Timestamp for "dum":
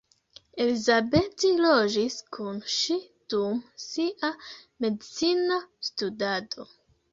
3.35-3.61